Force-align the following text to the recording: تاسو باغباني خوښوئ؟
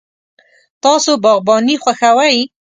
تاسو 0.83 1.11
باغباني 1.23 1.75
خوښوئ؟ 1.81 2.37